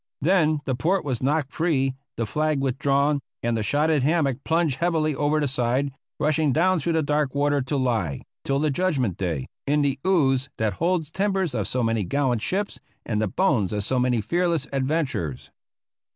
Then 0.19 0.61
the 0.65 0.73
port 0.73 1.05
was 1.05 1.21
knocked 1.21 1.53
free, 1.53 1.93
the 2.15 2.25
flag 2.25 2.59
withdrawn, 2.59 3.19
and 3.43 3.55
the 3.55 3.61
shotted 3.61 4.01
hammock 4.01 4.43
plunged 4.43 4.77
heavily 4.79 5.13
over 5.13 5.39
the 5.39 5.47
side, 5.47 5.91
rushing 6.19 6.51
down 6.51 6.79
through 6.79 6.93
the 6.93 7.03
dark 7.03 7.35
water 7.35 7.61
to 7.61 7.77
lie, 7.77 8.23
till 8.43 8.57
the 8.57 8.71
Judgment 8.71 9.15
Day, 9.15 9.45
in 9.67 9.83
the 9.83 9.99
ooze 10.03 10.49
that 10.57 10.73
holds 10.81 11.11
the 11.11 11.17
timbers 11.19 11.53
of 11.53 11.67
so 11.67 11.83
many 11.83 12.03
gallant 12.03 12.41
ships, 12.41 12.79
and 13.05 13.21
the 13.21 13.27
bones 13.27 13.71
of 13.71 13.83
so 13.83 13.99
many 13.99 14.21
fearless 14.21 14.65
adventurers. 14.73 15.51